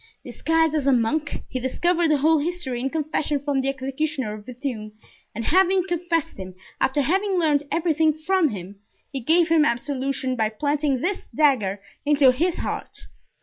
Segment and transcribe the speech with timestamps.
[0.25, 4.47] Disguised as a monk he discovered the whole history in confession from the executioner of
[4.47, 4.93] Bethune,
[5.35, 8.79] and having confessed him, after having learned everything from him,
[9.11, 13.01] he gave him absolution by planting this dagger into his heart.